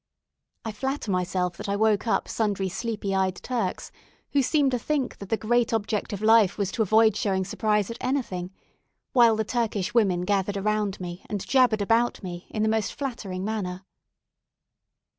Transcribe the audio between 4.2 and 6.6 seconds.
who seemed to think that the great object of life